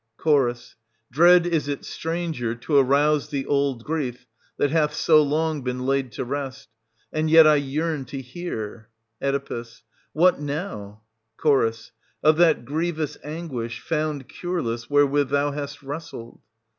[0.19, 0.75] Ch.
[1.11, 4.25] Dread is it, stranger, to arouse the old grief ^/r.r.
[4.57, 6.69] that hath so long been laid to rest:
[7.13, 8.89] and yet I yearn to ^^^ hear
[9.21, 9.65] Oe.
[10.13, 11.03] What now.?
[11.39, 11.91] Ch.—
[12.23, 16.39] of that grievous anguish, found cureless, wherewith thou hast wrestled.